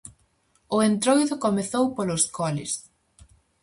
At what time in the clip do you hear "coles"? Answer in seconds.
2.37-2.71